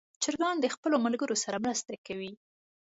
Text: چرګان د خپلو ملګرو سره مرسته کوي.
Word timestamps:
چرګان 0.23 0.55
د 0.59 0.65
خپلو 0.75 0.95
ملګرو 1.05 1.35
سره 1.43 1.57
مرسته 1.65 1.91
کوي. 2.07 2.31